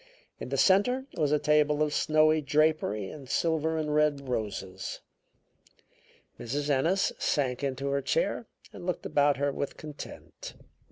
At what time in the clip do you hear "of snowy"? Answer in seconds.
1.83-2.41